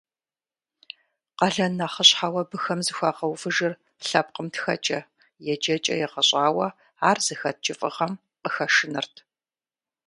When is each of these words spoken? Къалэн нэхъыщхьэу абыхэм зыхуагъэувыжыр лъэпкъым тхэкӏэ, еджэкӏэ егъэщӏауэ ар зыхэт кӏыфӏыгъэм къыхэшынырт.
Къалэн 1.37 1.73
нэхъыщхьэу 1.79 2.35
абыхэм 2.41 2.79
зыхуагъэувыжыр 2.85 3.73
лъэпкъым 4.07 4.47
тхэкӏэ, 4.53 4.99
еджэкӏэ 5.51 5.95
егъэщӏауэ 6.05 6.67
ар 7.09 7.17
зыхэт 7.25 7.57
кӏыфӏыгъэм 7.63 8.11
къыхэшынырт. 8.41 9.15